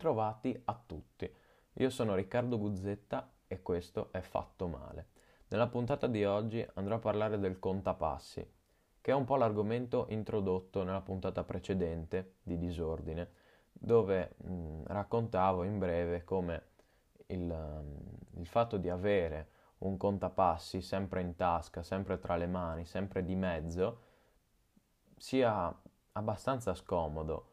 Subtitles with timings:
[0.00, 1.30] Bentrovati a tutti.
[1.74, 5.08] Io sono Riccardo Guzzetta e questo è Fatto Male.
[5.48, 8.50] Nella puntata di oggi andrò a parlare del contapassi,
[8.98, 13.28] che è un po' l'argomento introdotto nella puntata precedente di Disordine,
[13.72, 16.62] dove mh, raccontavo in breve come
[17.26, 17.84] il,
[18.38, 23.34] il fatto di avere un contapassi sempre in tasca, sempre tra le mani, sempre di
[23.34, 24.00] mezzo,
[25.18, 25.78] sia
[26.12, 27.49] abbastanza scomodo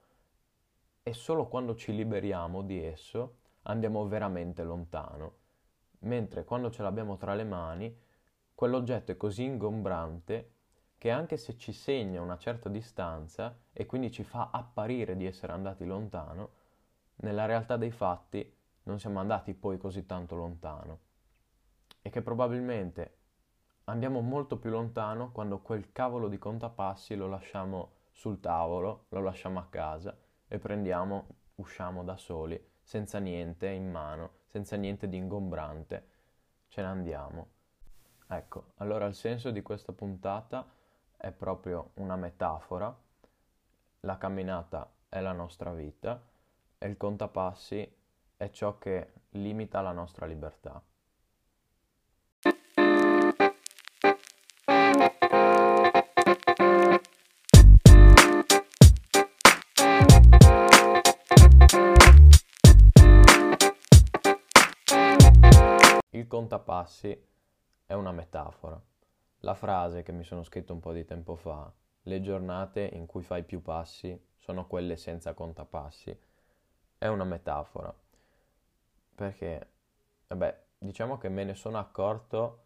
[1.08, 5.36] e solo quando ci liberiamo di esso andiamo veramente lontano,
[6.00, 7.98] mentre quando ce l'abbiamo tra le mani,
[8.54, 10.56] quell'oggetto è così ingombrante
[10.98, 15.54] che anche se ci segna una certa distanza e quindi ci fa apparire di essere
[15.54, 16.50] andati lontano,
[17.22, 18.54] nella realtà dei fatti
[18.84, 21.00] non siamo andati poi così tanto lontano.
[22.02, 23.16] E che probabilmente
[23.86, 29.60] andiamo molto più lontano quando quel cavolo di contapassi lo lasciamo sul tavolo, lo lasciamo
[29.60, 36.08] a casa e prendiamo, usciamo da soli, senza niente in mano, senza niente di ingombrante,
[36.68, 37.48] ce ne andiamo.
[38.28, 40.66] Ecco, allora il senso di questa puntata
[41.16, 42.96] è proprio una metafora,
[44.02, 46.22] la camminata è la nostra vita
[46.78, 47.96] e il contapassi
[48.38, 50.82] è ciò che limita la nostra libertà.
[66.48, 67.28] Contapassi
[67.86, 68.82] è una metafora.
[69.42, 71.70] La frase che mi sono scritto un po' di tempo fa,
[72.04, 76.18] le giornate in cui fai più passi sono quelle senza contapassi,
[76.98, 77.94] è una metafora.
[79.14, 79.68] Perché,
[80.28, 82.64] vabbè, diciamo che me ne sono accorto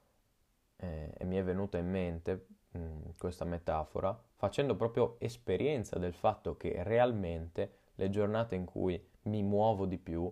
[0.77, 6.13] eh, e mi è venuta in mente mh, mm, questa metafora facendo proprio esperienza del
[6.13, 10.31] fatto che realmente le giornate in cui mi muovo di più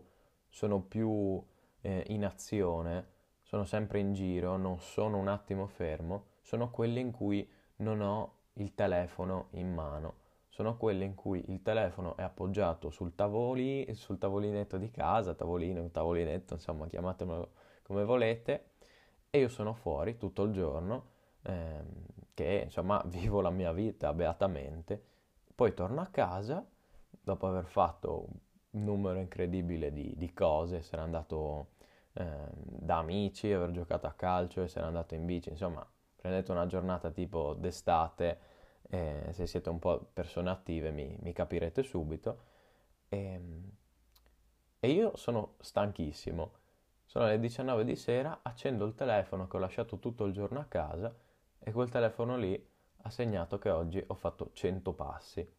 [0.49, 1.43] sono più
[1.81, 3.17] eh, in azione,
[3.49, 8.33] sono sempre in giro, non sono un attimo fermo, sono quelle in cui non ho
[8.53, 10.17] il telefono in mano.
[10.49, 15.89] Sono quelle in cui il telefono è appoggiato sul, tavoli, sul tavolinetto di casa, tavolino,
[15.89, 17.51] tavolinetto, insomma, chiamatelo
[17.81, 18.73] come volete,
[19.31, 21.05] e io sono fuori tutto il giorno,
[21.41, 21.87] ehm,
[22.35, 25.03] che insomma vivo la mia vita beatamente,
[25.55, 26.63] poi torno a casa
[27.19, 28.27] dopo aver fatto
[28.71, 31.77] un numero incredibile di, di cose, essere andato
[32.19, 35.85] eh, da amici, aver giocato a calcio, essere andato in bici, insomma,
[36.15, 38.39] prendete una giornata tipo d'estate,
[38.89, 42.43] eh, se siete un po' persone attive mi, mi capirete subito.
[43.07, 43.71] E, ehm,
[44.81, 46.53] e io sono stanchissimo.
[47.05, 50.65] Sono le 19 di sera, accendo il telefono che ho lasciato tutto il giorno a
[50.65, 51.13] casa
[51.57, 52.67] e quel telefono lì
[53.01, 55.53] ha segnato che oggi ho fatto 100 passi.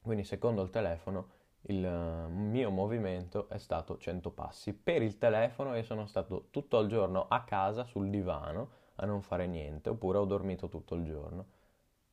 [0.00, 1.30] Quindi secondo il telefono
[1.68, 4.72] il mio movimento è stato 100 passi.
[4.72, 9.22] Per il telefono io sono stato tutto il giorno a casa sul divano a non
[9.22, 11.46] fare niente, oppure ho dormito tutto il giorno.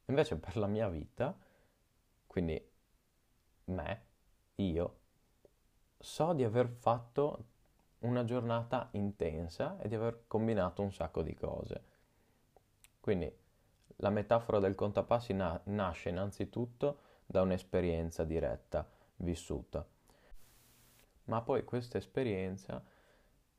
[0.06, 1.36] Invece per la mia vita,
[2.26, 2.72] quindi
[3.66, 4.06] me,
[4.56, 4.98] io,
[5.98, 7.46] so di aver fatto
[8.00, 11.84] una giornata intensa e di aver combinato un sacco di cose.
[13.00, 13.32] Quindi
[13.98, 18.86] la metafora del contapassi na- nasce innanzitutto da un'esperienza diretta
[19.24, 19.86] vissuta.
[21.26, 22.84] Ma poi questa esperienza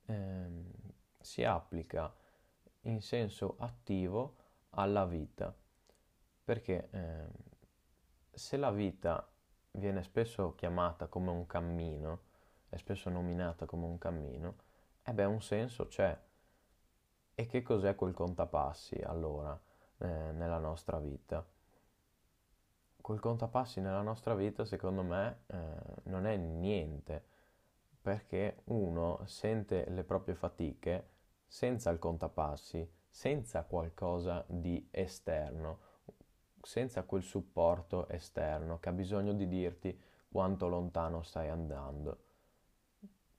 [0.07, 0.71] ehm,
[1.19, 2.15] si applica
[2.83, 4.37] in senso attivo
[4.71, 5.55] alla vita,
[6.45, 7.31] perché ehm,
[8.31, 9.27] se la vita
[9.73, 12.23] viene spesso chiamata come un cammino,
[12.69, 14.57] è spesso nominata come un cammino,
[15.03, 16.19] e beh, un senso c'è.
[17.37, 19.59] E che cos'è quel contapassi allora
[19.99, 21.45] eh, nella nostra vita?
[23.05, 25.59] Quel contapassi nella nostra vita, secondo me, eh,
[26.05, 27.23] non è niente,
[28.01, 31.11] perché uno sente le proprie fatiche
[31.47, 35.81] senza il contapassi, senza qualcosa di esterno,
[36.63, 40.01] senza quel supporto esterno che ha bisogno di dirti
[40.31, 42.25] quanto lontano stai andando.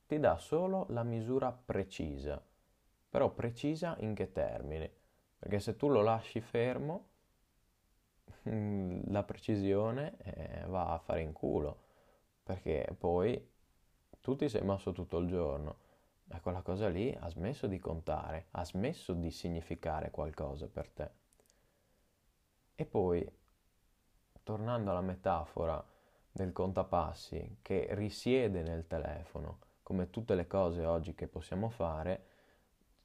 [0.06, 2.40] Ti dà solo la misura precisa,
[3.10, 4.88] però precisa in che termini?
[5.40, 7.14] Perché se tu lo lasci fermo,
[8.44, 11.83] la precisione eh, va a fare in culo,
[12.44, 13.51] perché poi
[14.19, 15.77] tu ti sei mosso tutto il giorno,
[16.27, 21.10] e quella cosa lì ha smesso di contare, ha smesso di significare qualcosa per te.
[22.75, 23.27] E poi,
[24.44, 25.83] tornando alla metafora
[26.31, 32.25] del contapassi che risiede nel telefono, come tutte le cose oggi che possiamo fare,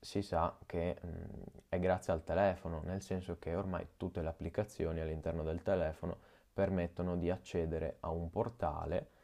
[0.01, 1.23] si sa che mh, mm,
[1.69, 6.17] è grazie al telefono, nel senso che ormai tutte le applicazioni all'interno del telefono
[6.53, 9.21] permettono di accedere a un portale che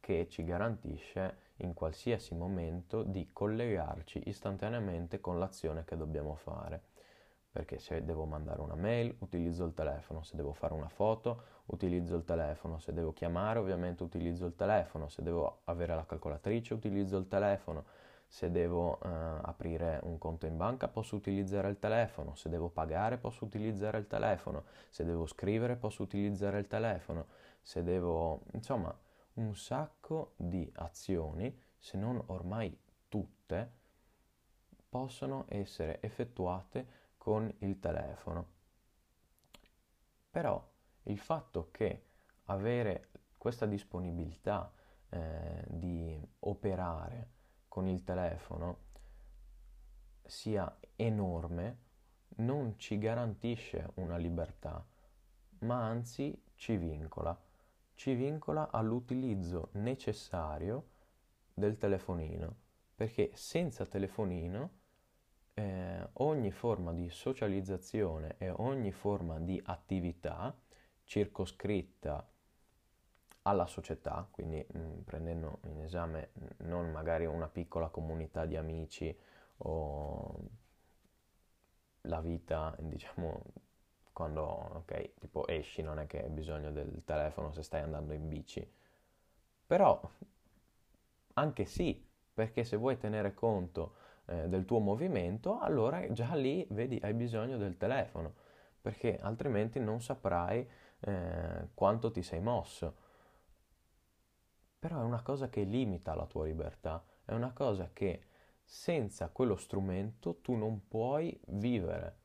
[0.00, 6.88] che ci garantisce in qualsiasi momento di collegarci istantaneamente con l'azione che dobbiamo fare.
[7.52, 12.16] Perché se devo mandare una mail utilizzo il telefono, se devo fare una foto utilizzo
[12.16, 17.16] il telefono, se devo chiamare ovviamente utilizzo il telefono, se devo avere la calcolatrice utilizzo
[17.16, 17.84] il telefono,
[18.32, 23.18] se devo eh, aprire un conto in banca posso utilizzare il telefono, se devo pagare
[23.18, 27.26] posso utilizzare il telefono, se devo scrivere posso utilizzare il telefono,
[27.60, 28.96] se devo, insomma,
[29.34, 32.78] un sacco di azioni, se non ormai
[33.08, 33.72] tutte,
[34.88, 36.86] possono essere effettuate
[37.18, 38.46] con il telefono.
[40.30, 40.64] Però
[41.04, 42.04] il fatto che
[42.44, 44.72] avere questa disponibilità
[45.08, 47.38] eh, di operare
[47.70, 48.78] con il telefono
[50.26, 51.78] sia enorme
[52.38, 54.84] non ci garantisce una libertà,
[55.60, 57.38] ma anzi ci vincola.
[57.94, 60.88] Ci vincola all'utilizzo necessario
[61.54, 62.56] del telefonino,
[62.96, 64.78] perché senza telefonino
[65.54, 70.58] eh, ogni forma di socializzazione e ogni forma di attività
[71.04, 72.28] circoscritta
[73.42, 79.16] alla società, quindi mh, mm, prendendo in esame non magari una piccola comunità di amici
[79.58, 80.40] o
[82.02, 83.42] la vita, diciamo,
[84.12, 88.28] quando, ok, tipo esci, non è che hai bisogno del telefono se stai andando in
[88.28, 88.68] bici,
[89.66, 90.00] però
[91.34, 93.94] anche sì, perché se vuoi tenere conto
[94.26, 98.34] eh, del tuo movimento, allora già lì vedi hai bisogno del telefono,
[98.80, 100.68] perché altrimenti non saprai
[101.00, 103.08] eh, quanto ti sei mosso.
[104.80, 108.24] Però è una cosa che limita la tua libertà, è una cosa che
[108.64, 112.16] senza quello strumento tu non puoi vivere.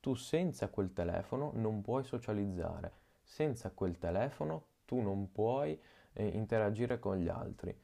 [0.00, 2.92] Tu senza quel telefono non puoi socializzare,
[3.22, 5.80] senza quel telefono tu non puoi
[6.12, 7.74] eh, interagire con gli altri.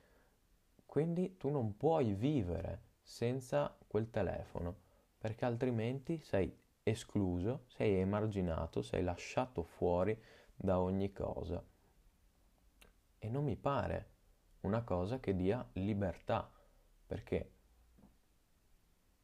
[0.85, 4.77] Quindi tu non puoi vivere senza quel telefono,
[5.17, 10.21] perché altrimenti sei escluso, sei emarginato, sei lasciato fuori
[10.55, 11.65] da ogni cosa.
[13.21, 14.09] E non mi pare
[14.63, 16.51] una cosa che dia libertà,
[17.07, 17.53] perché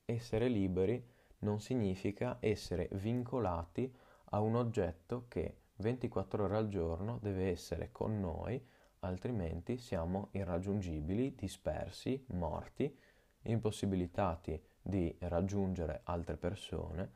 [0.04, 1.04] essere liberi
[1.38, 3.92] non significa essere vincolati
[4.30, 8.64] a un oggetto che 24 ore al giorno deve essere con noi
[9.00, 12.98] altrimenti siamo irraggiungibili, dispersi, morti,
[13.42, 17.14] impossibilitati di raggiungere altre persone.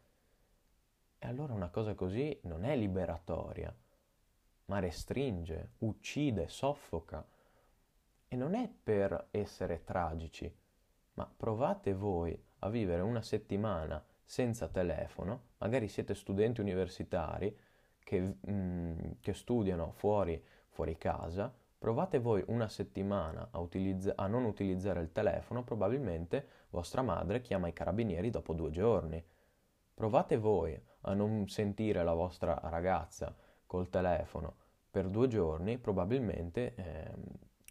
[1.19, 3.75] E allora una cosa così non è liberatoria,
[4.71, 7.27] ma restringe, uccide, soffoca.
[8.29, 10.51] E non è per essere tragici,
[11.15, 17.59] ma provate voi a vivere una settimana senza telefono, magari siete studenti universitari
[17.99, 24.45] che, mm, che studiano fuori, fuori casa, Provate voi una settimana a, utilizza- a, non
[24.45, 29.25] utilizzare il telefono, probabilmente vostra madre chiama i carabinieri dopo due giorni.
[29.95, 33.35] Provate voi a non sentire la vostra ragazza
[33.71, 34.57] col telefono
[34.91, 37.13] per due giorni, probabilmente eh,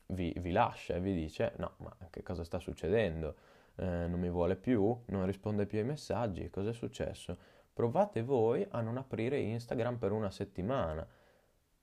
[0.08, 3.36] vi, vi, lascia e vi dice no, ma che cosa sta succedendo?
[3.76, 7.38] Eh, non mi vuole più, non risponde più ai messaggi, cosa è successo?
[7.74, 11.06] Provate voi a non aprire Instagram per una settimana.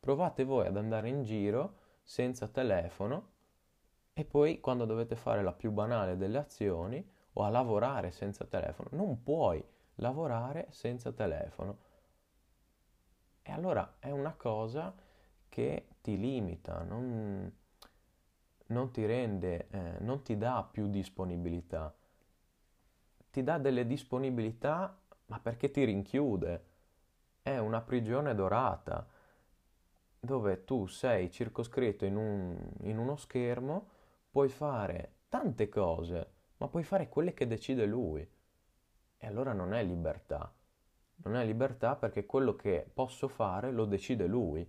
[0.00, 3.32] Provate voi ad andare in giro senza telefono
[4.14, 8.88] e poi quando dovete fare la più banale delle azioni o a lavorare senza telefono,
[8.92, 9.62] non puoi
[9.96, 11.84] lavorare senza telefono.
[13.48, 14.92] E allora è una cosa
[15.48, 17.48] che ti limita, non,
[18.66, 21.94] non ti rende, eh, non ti dà più disponibilità.
[23.30, 26.64] Ti dà delle disponibilità, ma perché ti rinchiude.
[27.40, 29.06] È una prigione dorata
[30.18, 33.90] dove tu sei circoscritto in, un, in uno schermo,
[34.28, 38.28] puoi fare tante cose, ma puoi fare quelle che decide lui.
[39.18, 40.52] E allora non è libertà.
[41.24, 44.66] Non è libertà perché quello che posso fare lo decide lui.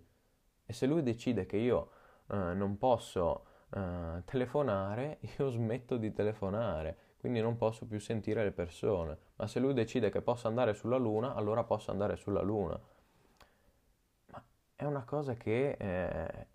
[0.65, 1.91] E se lui decide che io
[2.29, 6.97] eh, non posso eh, telefonare, io smetto di telefonare.
[7.17, 9.17] Quindi non posso più sentire le persone.
[9.35, 12.79] Ma se lui decide che posso andare sulla Luna, allora posso andare sulla Luna
[14.77, 16.47] è una cosa che, eh,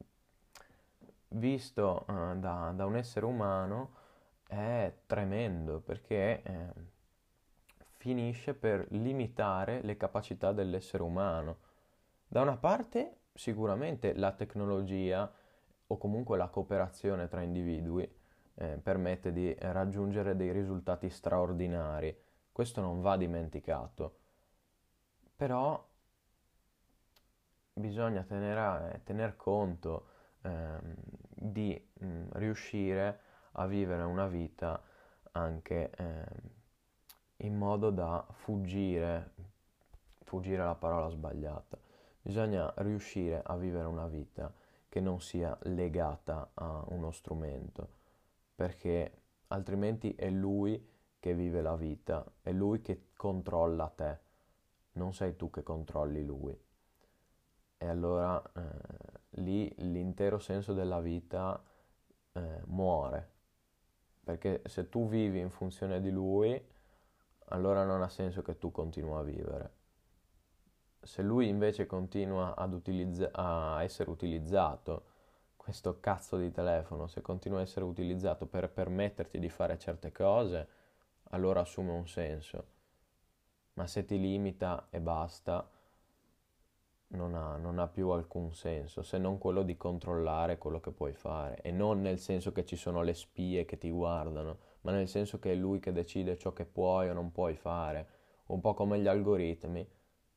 [1.28, 3.94] visto eh, da, da, un essere umano,
[4.46, 6.72] è tremendo perché eh,
[8.02, 11.58] finisce per limitare le capacità dell'essere umano.
[12.26, 15.32] Da una parte, sicuramente la tecnologia
[15.86, 18.12] o comunque la cooperazione tra individui
[18.54, 22.12] eh, permette di raggiungere dei risultati straordinari.
[22.50, 24.18] Questo non va dimenticato.
[25.36, 25.88] Però
[27.72, 30.06] bisogna tener, tener conto
[30.42, 30.76] eh,
[31.36, 33.20] di mh, mm, riuscire
[33.52, 34.82] a vivere una vita
[35.30, 36.60] anche eh,
[37.42, 39.32] in modo da fuggire,
[40.20, 41.78] fuggire la parola sbagliata,
[42.20, 44.52] bisogna riuscire a vivere una vita
[44.88, 47.88] che non sia legata a uno strumento,
[48.54, 54.18] perché altrimenti è lui che vive la vita, è lui che controlla te,
[54.92, 56.56] non sei tu che controlli lui.
[57.78, 61.60] E allora eh, lì l'intero senso della vita
[62.34, 63.30] eh, muore,
[64.22, 66.70] perché se tu vivi in funzione di lui,
[67.52, 69.72] allora non ha senso che tu continui a vivere.
[71.02, 75.04] Se lui invece continua utilizza- a essere utilizzato,
[75.56, 80.68] questo cazzo di telefono, se continua a essere utilizzato per permetterti di fare certe cose,
[81.30, 82.66] allora assume un senso.
[83.74, 85.68] Ma se ti limita e basta,
[87.08, 91.12] non ha, non ha, più alcun senso, se non quello di controllare quello che puoi
[91.12, 91.60] fare.
[91.62, 95.38] E non nel senso che ci sono le spie che ti guardano, ma nel senso
[95.38, 98.08] che è lui che decide ciò che puoi o non puoi fare.
[98.46, 99.88] Un po' come gli algoritmi.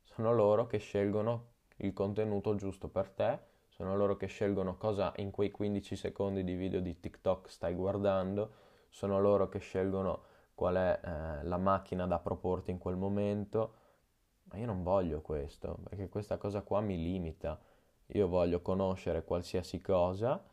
[0.04, 5.32] Sono loro che scelgono il contenuto giusto per te, sono loro che scelgono cosa in
[5.32, 8.54] quei 15 secondi di video di TikTok stai guardando,
[8.90, 10.24] sono loro che scelgono
[10.54, 13.84] qual è eh, la macchina da proporti in quel momento
[14.46, 17.60] ma io non voglio questo, perché questa cosa qua mi limita.
[18.08, 20.44] Io voglio conoscere qualsiasi cosa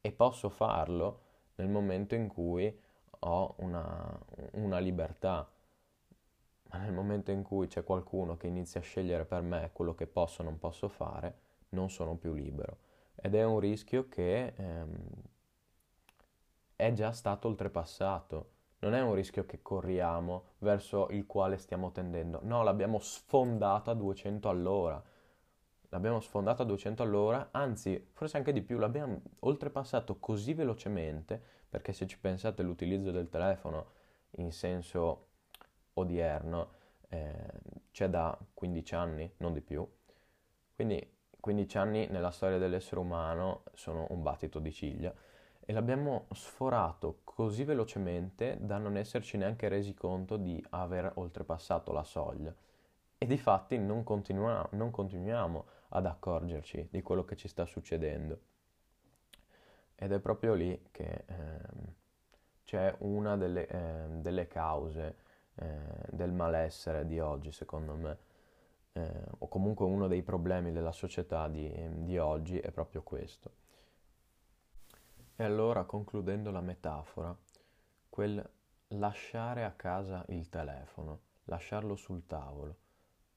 [0.00, 1.22] e posso farlo
[1.56, 2.80] nel momento in cui
[3.26, 4.18] ho una,
[4.52, 5.48] una libertà.
[6.70, 10.06] Ma nel momento in cui c'è qualcuno che inizia a scegliere per me quello che
[10.06, 11.38] posso o non posso fare,
[11.70, 12.78] non sono più libero.
[13.14, 14.94] Ed è un rischio che ehm,
[16.76, 22.40] è già stato oltrepassato non è un rischio che corriamo verso il quale stiamo tendendo,
[22.42, 25.02] no, l'abbiamo sfondata a 200 all'ora.
[25.90, 31.92] L'abbiamo sfondata a 200 all'ora, anzi, forse anche di più, l'abbiamo oltrepassato così velocemente, perché
[31.92, 33.92] se ci pensate l'utilizzo del telefono
[34.38, 35.26] in senso
[35.94, 36.70] odierno
[37.08, 37.32] eh,
[37.92, 39.86] c'è da 15 anni, non di più.
[40.74, 45.14] Quindi 15 anni nella storia dell'essere umano sono un battito di ciglia
[45.60, 52.04] e l'abbiamo sforato così velocemente da non esserci neanche resi conto di aver oltrepassato la
[52.04, 52.54] soglia.
[53.18, 55.64] E di fatti non, continua- non continuiamo
[55.96, 58.40] ad accorgerci di quello che ci sta succedendo.
[59.94, 61.94] Ed è proprio lì che ehm,
[62.64, 65.16] c'è una delle, eh, delle cause
[65.54, 65.78] eh,
[66.10, 68.18] del malessere di oggi, secondo me,
[68.92, 71.72] eh, o comunque uno dei problemi della società di,
[72.04, 73.64] di oggi è proprio questo.
[75.34, 77.34] E allora, concludendo la metafora,
[78.10, 78.46] quel
[78.88, 82.76] lasciare a casa il telefono, lasciarlo sul tavolo,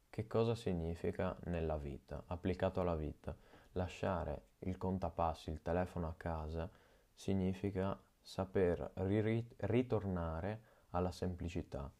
[0.10, 3.36] che cosa significa nella vita, applicato alla vita?
[3.74, 6.70] Lasciare il contapassi, il telefono a casa,
[7.13, 10.62] significa saper ri- ritornare
[10.92, 11.92] alla semplicità,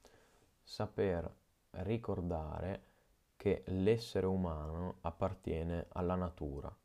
[0.64, 1.32] saper
[1.72, 2.84] ricordare
[3.38, 6.76] che l'essere umano appartiene alla natura,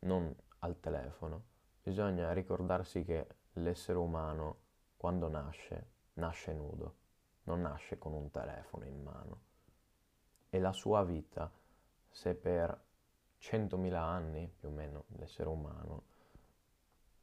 [0.00, 1.54] non al telefono
[1.86, 4.56] Bisogna ricordarsi che l'essere umano,
[4.96, 6.96] quando nasce, nasce nudo,
[7.44, 9.45] non nasce con un telefono in mano.
[10.56, 11.52] E la sua vita,
[12.08, 12.82] se per
[13.42, 16.04] 100.000 anni più o meno l'essere umano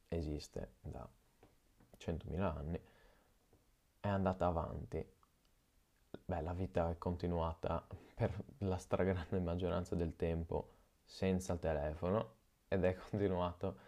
[0.06, 1.04] esiste da
[1.98, 2.80] 100.000 anni,
[3.98, 5.04] è andata avanti.
[6.26, 10.68] Beh, la vita è continuata per la stragrande maggioranza del tempo
[11.02, 12.34] senza telefono
[12.68, 13.78] ed è continuato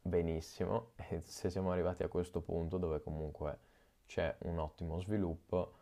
[0.00, 3.58] benissimo e se siamo arrivati a questo punto dove comunque
[4.06, 5.79] c'è un ottimo sviluppo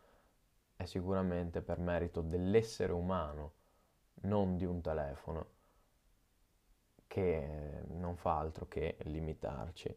[0.79, 3.51] è sicuramente per merito dell'essere umano,
[4.21, 5.47] non di un telefono
[7.05, 9.93] che non fa altro che limitarci.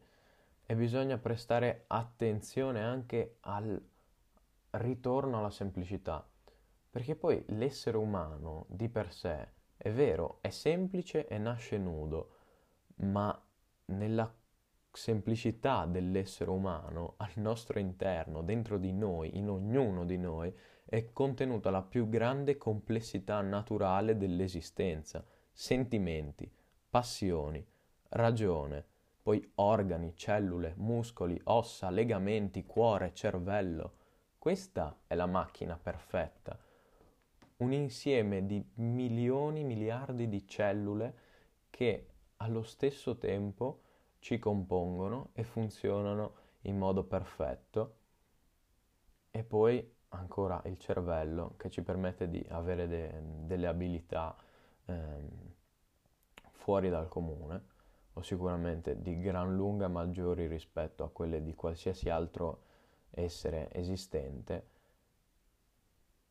[0.65, 3.81] E bisogna prestare attenzione anche al
[4.71, 6.27] ritorno alla semplicità,
[6.89, 12.35] perché poi l'essere umano di per sé è vero, è semplice e nasce nudo,
[12.95, 13.41] ma
[13.85, 14.29] nella
[14.93, 21.71] semplicità dell'essere umano al nostro interno, dentro di noi, in ognuno di noi, è contenuta
[21.71, 26.49] la più grande complessità naturale dell'esistenza, sentimenti,
[26.89, 27.65] passioni,
[28.09, 28.85] ragione,
[29.23, 33.93] poi organi, cellule, muscoli, ossa, legamenti, cuore, cervello.
[34.37, 36.59] Questa è la macchina perfetta,
[37.57, 41.15] un insieme di milioni, miliardi di cellule
[41.69, 42.07] che
[42.37, 43.81] allo stesso tempo
[44.23, 47.97] ci compongono e funzionano in modo perfetto.
[49.29, 54.33] E poi ancora il cervello che ci permette di avere de- delle abilità
[54.85, 55.29] ehm,
[56.51, 57.71] fuori dal comune,
[58.13, 62.61] o sicuramente di gran lunga maggiori rispetto a quelle di qualsiasi altro
[63.09, 64.67] essere esistente,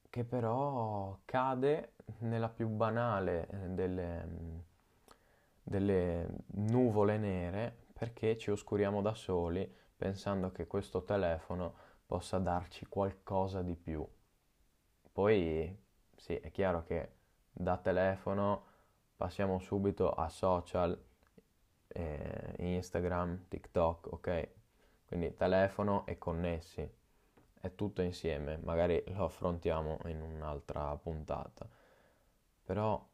[0.08, 4.28] che però cade nella più banale eh, delle,
[5.62, 11.72] delle nuvole nere perché ci oscuriamo da soli pensando che questo telefono
[12.04, 14.04] possa darci qualcosa di più.
[15.12, 15.80] Poi
[16.16, 17.12] sì, è chiaro che
[17.52, 18.64] da telefono
[19.14, 21.00] passiamo subito a social,
[21.86, 24.48] eh, Instagram, TikTok, ok?
[25.06, 26.92] Quindi telefono e connessi,
[27.60, 31.68] è tutto insieme, magari lo affrontiamo in un'altra puntata.
[32.64, 33.08] Però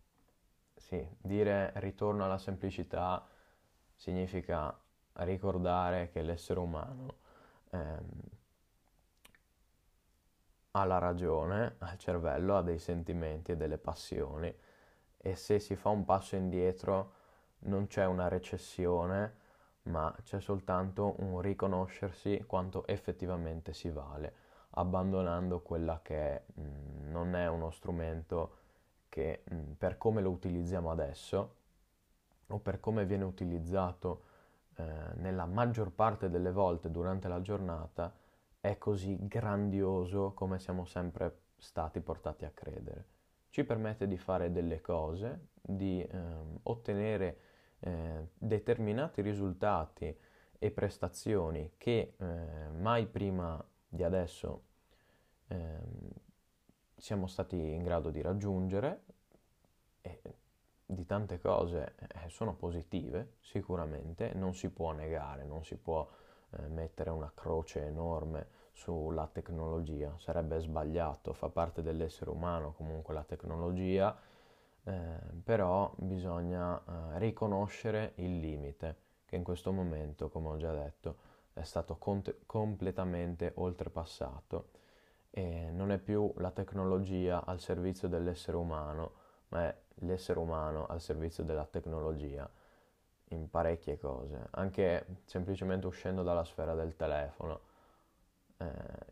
[0.74, 3.28] sì, dire ritorno alla semplicità
[3.98, 4.74] significa
[5.14, 7.14] ricordare che l'essere umano
[7.70, 8.08] ehm,
[10.72, 14.54] ha la ragione, ha il cervello, ha dei sentimenti e delle passioni
[15.16, 17.12] e se si fa un passo indietro
[17.60, 19.34] non c'è una recessione,
[19.84, 24.32] ma c'è soltanto un riconoscersi quanto effettivamente si vale,
[24.70, 28.56] abbandonando quella che mh, non è uno strumento
[29.08, 31.56] che mh, per come lo utilizziamo adesso
[32.48, 34.22] o per come viene utilizzato
[34.76, 34.84] eh,
[35.16, 38.14] nella maggior parte delle volte durante la giornata
[38.60, 43.16] è così grandioso come siamo sempre stati portati a credere.
[43.50, 46.20] Ci permette di fare delle cose, di eh,
[46.64, 47.38] ottenere
[47.80, 50.16] eh, determinati risultati
[50.58, 54.62] e prestazioni che eh, mai prima di adesso
[55.48, 56.10] ehm,
[56.96, 59.04] siamo stati in grado di raggiungere
[60.90, 66.08] di tante cose eh, sono positive sicuramente, non si può negare, non si può
[66.50, 73.24] eh, mettere una croce enorme sulla tecnologia, sarebbe sbagliato, fa parte dell'essere umano comunque la
[73.24, 74.16] tecnologia,
[74.84, 81.16] eh, però bisogna eh, riconoscere il limite che in questo momento, come ho già detto,
[81.52, 84.70] è stato cont- completamente oltrepassato
[85.30, 91.00] e non è più la tecnologia al servizio dell'essere umano, ma è l'essere umano al
[91.00, 92.48] servizio della tecnologia
[93.30, 97.60] in parecchie cose, anche semplicemente uscendo dalla sfera del telefono.
[98.56, 98.66] Eh,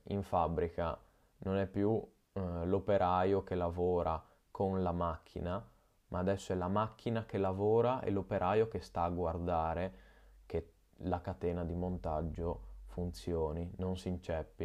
[0.04, 0.98] in fabbrica
[1.38, 5.64] non è più eh, l'operaio che lavora con la macchina,
[6.08, 9.98] ma adesso è la macchina che lavora e l'operaio che sta a guardare
[10.46, 14.64] che la catena di montaggio funzioni, non si inceppi.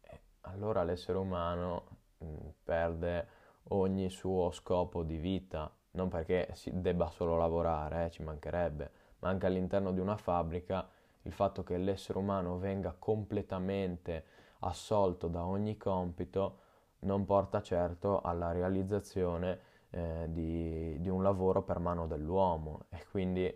[0.00, 3.28] E allora l'essere umano mh, mm, perde
[3.68, 9.28] ogni suo scopo di vita, non perché si debba solo lavorare, eh, ci mancherebbe, ma
[9.28, 10.88] anche all'interno di una fabbrica
[11.22, 14.24] il fatto che l'essere umano venga completamente
[14.60, 16.60] assolto da ogni compito
[17.00, 22.86] non porta certo alla realizzazione eh, di, di un lavoro per mano dell'uomo.
[22.88, 23.54] E quindi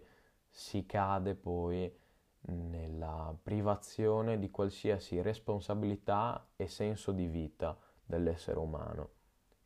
[0.48, 1.92] si cade poi
[2.42, 9.12] nella privazione di qualsiasi responsabilità e senso di vita dell'essere umano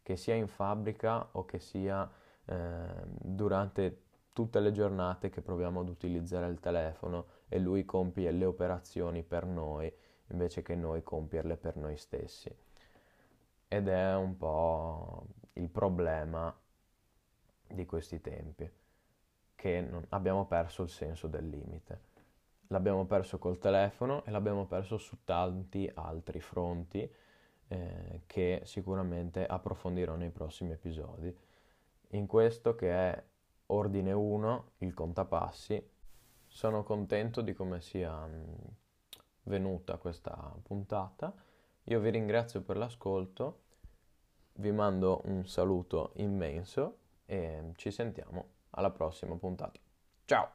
[0.06, 2.08] che sia in fabbrica o che sia
[2.44, 8.44] eh, durante tutte le giornate che proviamo ad utilizzare il telefono e lui compie le
[8.44, 9.92] operazioni per noi
[10.28, 12.56] invece che noi compierle per noi stessi.
[13.66, 16.56] Ed è un po' il problema
[17.66, 18.70] di questi tempi,
[19.56, 22.00] che abbiamo perso il senso del limite.
[22.68, 27.12] L'abbiamo perso col telefono e l'abbiamo perso su tanti altri fronti
[27.68, 31.34] eh, che sicuramente approfondirò nei prossimi episodi.
[32.10, 33.24] In questo che è
[33.66, 35.90] ordine 1, il contapassi,
[36.46, 38.44] sono contento di come sia mm,
[39.44, 41.34] venuta questa puntata.
[41.84, 43.62] Io vi ringrazio per l'ascolto,
[44.54, 49.78] vi mando un saluto immenso e ci sentiamo alla prossima puntata.
[50.24, 50.50] Ciao!